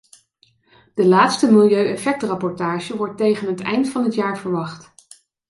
De 0.93 1.05
laatste 1.07 1.51
milieueffectrapportage 1.51 2.97
wordt 2.97 3.17
tegen 3.17 3.47
het 3.47 3.59
eind 3.61 3.89
van 3.89 4.03
het 4.03 4.13
jaar 4.13 4.37
verwacht. 4.39 4.93